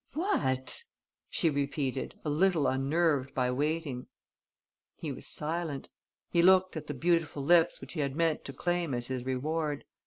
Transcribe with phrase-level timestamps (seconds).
[0.13, 0.85] "What?"
[1.29, 4.07] she repeated, a little unnerved by waiting.
[4.97, 5.89] He was silent.
[6.31, 9.85] He looked at the beautiful lips which he had meant to claim as his reward.